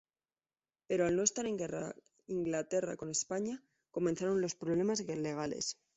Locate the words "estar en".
1.21-1.57